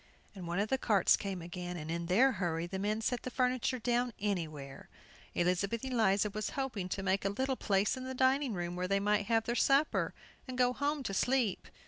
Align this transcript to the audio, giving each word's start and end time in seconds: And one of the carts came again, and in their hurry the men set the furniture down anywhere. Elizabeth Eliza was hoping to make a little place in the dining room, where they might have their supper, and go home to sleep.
And 0.33 0.47
one 0.47 0.57
of 0.57 0.69
the 0.69 0.79
carts 0.79 1.15
came 1.15 1.43
again, 1.43 1.77
and 1.77 1.91
in 1.91 2.07
their 2.07 2.31
hurry 2.31 2.65
the 2.65 2.79
men 2.79 3.01
set 3.01 3.21
the 3.21 3.29
furniture 3.29 3.77
down 3.77 4.13
anywhere. 4.17 4.89
Elizabeth 5.35 5.85
Eliza 5.85 6.31
was 6.31 6.49
hoping 6.57 6.89
to 6.89 7.03
make 7.03 7.23
a 7.23 7.29
little 7.29 7.55
place 7.55 7.95
in 7.95 8.03
the 8.03 8.15
dining 8.15 8.55
room, 8.55 8.75
where 8.75 8.87
they 8.87 8.99
might 8.99 9.27
have 9.27 9.43
their 9.43 9.53
supper, 9.53 10.15
and 10.47 10.57
go 10.57 10.73
home 10.73 11.03
to 11.03 11.13
sleep. 11.13 11.67